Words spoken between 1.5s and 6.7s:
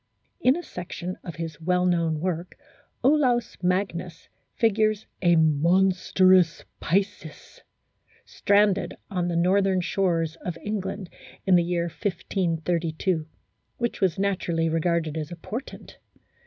well known work Olaus Magnus figures a" monstrosus